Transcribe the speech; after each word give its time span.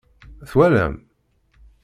Twalam? 0.49 0.93